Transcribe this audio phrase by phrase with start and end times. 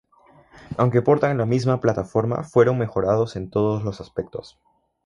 [0.77, 4.57] Aunque portan la misma plataforma fueron mejorados en todos los aspectos.